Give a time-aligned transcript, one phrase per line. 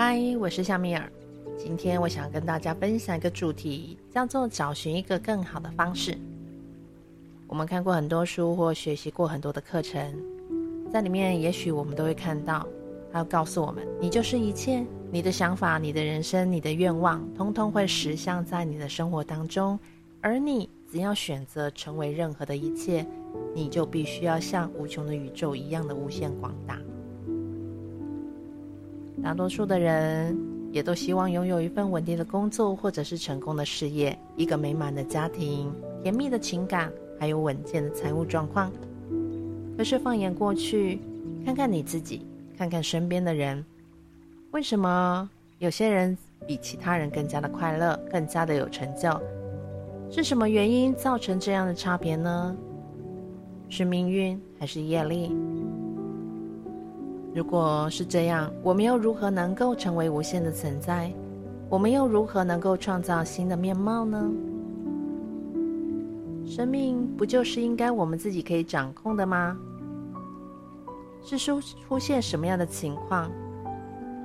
[0.00, 1.10] 嗨，我是夏米尔。
[1.58, 6.16] 今天我想跟大家分享一个主题，叫做找寻一个更好的方式。
[7.48, 10.14] 我们看过很多书或学习过很多的课程，
[10.88, 12.64] 在里面也许我们都会看到，
[13.12, 19.76] 它告诉我们：你就是一切，你的想法、你的人生、你的愿望，通通会实相在你的生活当中。
[20.20, 23.04] 而你只要选择成为任何的一切，
[23.52, 26.78] 你就必须要像无穷的宇宙一样的无限广大。
[29.22, 30.36] 大多数的人
[30.72, 35.72] 也都希望拥有一份稳定的工作，或者是成功的事业，一个美满的家庭，
[36.02, 38.70] 甜蜜的情感，还有稳健的财务状况。
[39.76, 41.00] 可是放眼过去，
[41.44, 43.64] 看看你自己，看看身边的人，
[44.52, 46.16] 为什么有些人
[46.46, 49.20] 比其他人更加的快乐，更加的有成就？
[50.10, 52.56] 是什么原因造成这样的差别呢？
[53.68, 55.30] 是命运还是业力？
[57.38, 61.08] 如果是这样，我们又如何能够成为无限的存在？
[61.70, 64.28] 我们又如何能够创造新的面貌呢？
[66.44, 69.56] 生命不就是应该我们自己可以掌控的吗？
[71.22, 73.30] 是出出现什么样的情况，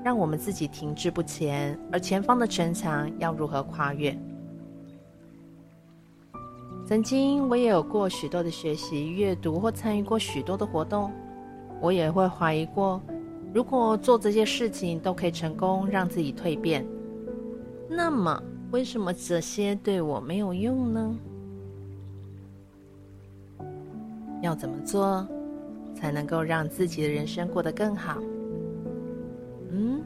[0.04, 4.18] 让我们自己停滞不前，而前方的城墙要如何跨越？
[6.88, 11.12] 曾经我也有过许多的学习、阅读或参与过许多的活动，
[11.84, 13.02] 我也会怀疑过，
[13.54, 16.86] 如果做这些事情都可以成功让自己蜕变，
[17.90, 21.16] 那么为什么这些对我没有用呢？
[24.42, 25.28] 要怎么做
[25.94, 28.18] 才能够让自己的人生过得更好？
[29.70, 30.02] 嗯，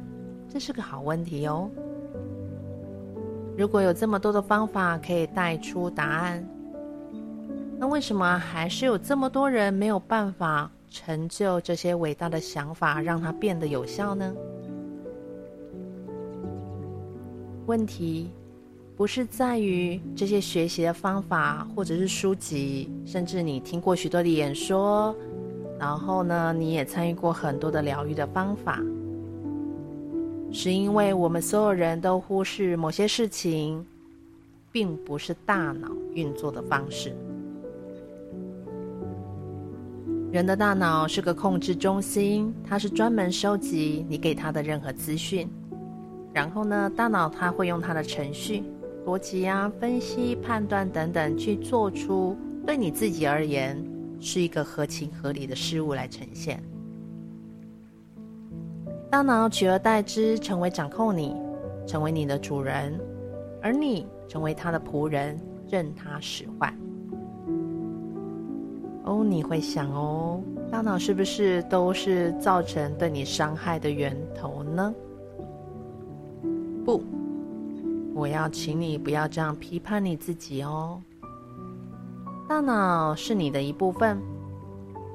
[0.50, 1.70] 这是个好问题哦。
[3.56, 6.44] 如果有这么多的方法可以带出答案。
[7.80, 14.34] 那为什么还是有这么多人没有办法成就这些伟大的想法，让它变得有效呢？
[17.66, 18.30] 问题
[18.96, 25.14] 不是在于这些学习的方法，或者是书籍，甚至你听过许多的演说，
[25.78, 28.82] 然后呢，你也参与过很多的疗愈的方法，
[30.52, 33.86] 是因为我们所有人都忽视某些事情，
[34.72, 37.14] 并不是大脑运作的方式。
[40.38, 45.50] 人的大脑是个控制中心，它是专门收集你给它的任何资讯，
[46.32, 48.64] 然后呢，大脑它会用它的程序、
[49.04, 52.38] 逻辑啊、分析、判断等等，去做出
[52.68, 53.84] 对你自己而言
[54.20, 56.62] 是一个合情合理的事物来呈现。
[59.10, 61.36] 大脑取而代之，成为掌控你，
[61.88, 62.96] 成为你的主人，
[63.60, 65.36] 而你成为他的仆人，
[65.68, 66.72] 任他使唤。
[69.08, 74.94] 哦，你会想哦，大脑是不是都是造成对你伤害的源头呢？
[76.84, 77.02] 不，
[78.14, 81.02] 我要请你不要这样批判你自己哦。
[82.50, 84.22] 大脑是你的一部分，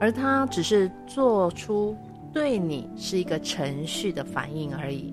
[0.00, 1.94] 而它只是做出
[2.32, 5.12] 对你是一个程序的反应而已。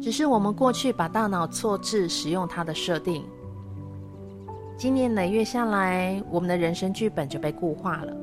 [0.00, 3.24] 只是我们过去把大脑错置使用它的设定。
[4.82, 8.16] 经年累月下来，我们的人生剧本就被固化了。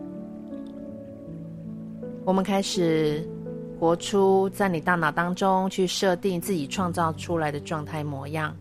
[2.25, 3.25] 我们开始
[3.79, 8.53] 活出在你大脑当中去设定自己创造出来的状态模样，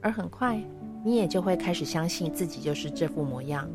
[0.00, 0.60] 而很快
[1.04, 3.68] 你也就会开始相信自己就是这副模样，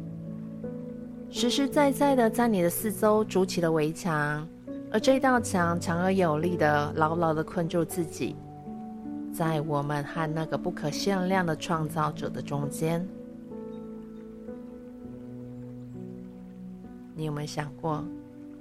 [1.30, 4.46] 实实在在的在你的四周筑起了围墙，
[4.92, 8.36] 而这道墙强而有力的牢牢的困住自己，
[9.32, 13.08] 在我们和那个不可限量的创造者的中间。
[17.16, 18.04] 你有没有想过，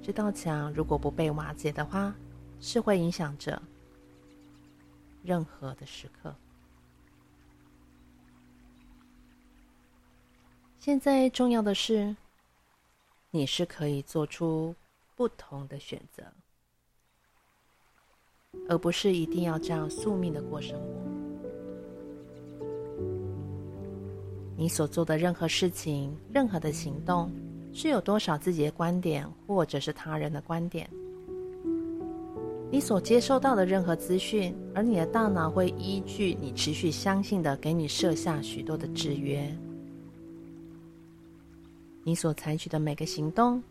[0.03, 2.15] 这道墙如果不被瓦解的话，
[2.61, 3.61] 是会影响着
[5.23, 6.35] 任何的时刻？
[10.79, 12.15] 现在重要的是，
[13.31, 14.75] 你是可以做出
[15.15, 16.25] 不同的选择，
[18.69, 20.87] 而不是一定要这样宿命的过生活。
[24.57, 27.33] 你所做的任何事情，任何的行动。
[27.73, 30.89] 是有多少自己的观点，或者是他人的观点？
[32.71, 39.47] 你所接受到的任何资讯，而你的大脑会依据你持续相信的，给你设下许多的制约。
[42.03, 43.63] 你所采取的每个行动，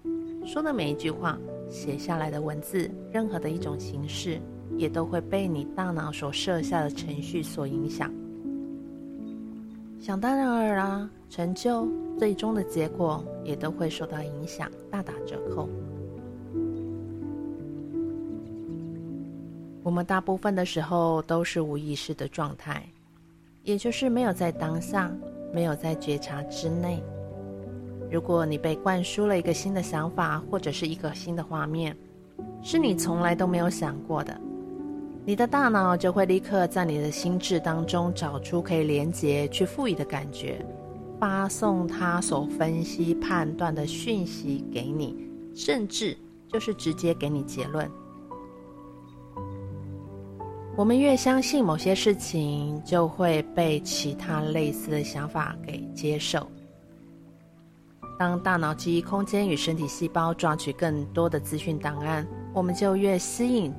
[0.45, 1.37] 说的每一句话，
[1.69, 4.39] 写下来的文字，任何的一种形式，
[4.77, 8.13] 也都会被你大脑所设下的程序所影响。
[10.01, 11.87] 想当然而啦，成就
[12.17, 15.69] 最终的结果也都会受到影响，大打折扣。
[19.83, 22.83] 我们大部分的时候都是无意识的状态，
[23.61, 25.15] 也就是没有在当下，
[25.53, 26.99] 没有在觉察之内。
[28.11, 31.95] 如果你被灌输了一个新的想法，或者是一个新的画面，
[32.63, 34.35] 是你从来都没有想过的，
[35.23, 40.65] 你的大脑就会立刻在你的心智当中找出可以连接、去赋予的感觉，
[41.19, 45.15] 发送它所分析判断的讯息给你，
[45.53, 47.89] 甚至就是直接给你结论。
[50.75, 56.49] 我们越相信某些事情，就会被其他类似的想法给接受。
[58.17, 63.73] 当大脑记忆空间与身体细胞抓取更多的资讯档案，我们就越吸引，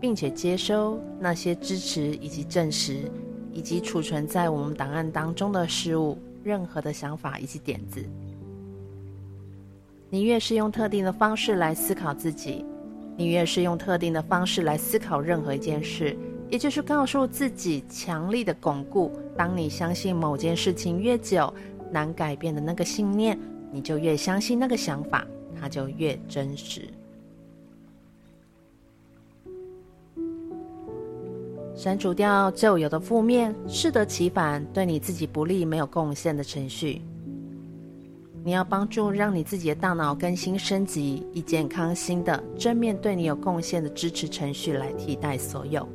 [0.00, 3.10] 并且接收那些支持以及证实，
[3.52, 8.04] 以及储存在我们档案当中的事物、任何的想法以及点子。
[10.10, 12.64] 你越是用特定的方式来思考自己。
[13.16, 16.16] 你越是用特定的方式来思考任何一件事，
[16.48, 19.10] 也就是告诉自己强力的巩固。
[19.36, 21.52] 当你相信某件事情越久，
[21.90, 23.36] 难改变的那个信念，
[23.72, 25.26] 你就越相信那个想法，
[25.60, 26.82] 它就越真实。
[31.78, 37.00] 删除掉旧有的负面、适得其反、对你自己不利、没有贡献的程序。
[38.42, 45.88] 你要帮助让你自己的大脑更新升级，以健康、新的、正面对你有贡献的支持程序来替代所有。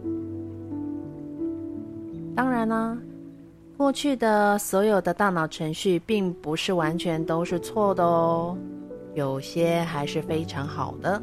[2.34, 2.98] 当然啦，
[3.76, 8.58] 过去的所有的大脑程序并不是完全都是错的哦，
[9.16, 11.22] 有些还是非常好的。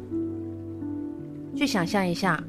[1.55, 2.41] 去想象一下，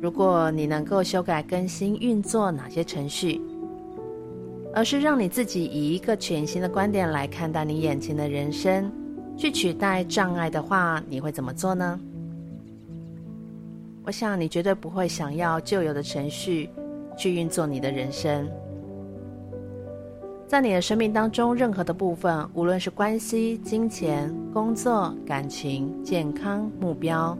[0.00, 3.40] 如果你能够修改、更新、运作哪些程序？
[4.72, 8.90] 而是让你自己以一个全新的观点来看待你眼前的人生，
[9.36, 12.00] 去取代障碍的话，你会怎么做呢？
[14.04, 16.70] 我想你绝对不会想要旧有的程序
[17.18, 18.48] 去运作你的人生。
[20.46, 27.36] 在你的生命当中，任何的部分，无论是关系、金钱、工作、感情、健康、目标，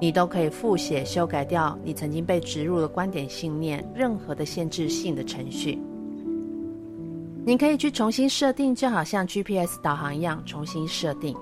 [0.00, 5.78] 你都可以复写、修改掉你曾经被植入的观点、信念，任何的限制性的程序。
[7.44, 11.36] 你可以去重新设定，就好像 GPS 导航一样重新设定。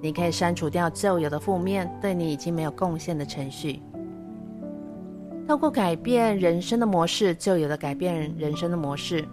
[0.00, 3.80] 你可以删除掉旧有的负面，对你已经没有贡献的程序。
[5.46, 9.26] 透过改变人生的模式，旧有的改变人生的模式，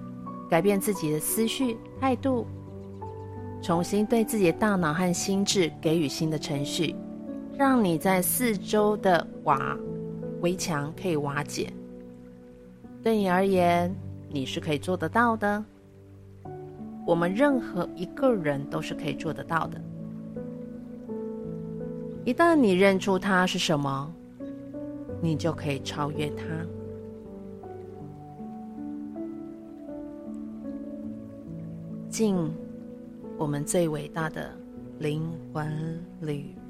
[0.49, 2.45] 改变自己的思绪态度，
[3.61, 6.95] 重新对自己的大脑和心智给予新的程序，
[7.57, 9.77] 让你在四周的瓦
[10.41, 11.71] 围墙可以瓦解。
[13.01, 13.95] 对你而言，
[14.29, 15.63] 你是可以做得到的。
[17.05, 19.79] 我们任何一个人都是可以做得到的。
[22.25, 24.11] 一旦你认出它是什么，
[25.21, 26.43] 你就可以超越它。
[32.09, 32.51] 敬
[33.37, 34.51] 我们最伟大的
[34.99, 36.64] 灵魂旅人。